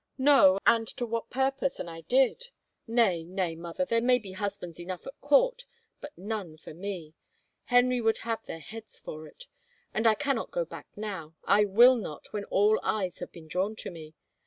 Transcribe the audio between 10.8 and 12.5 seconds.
now, I will not, when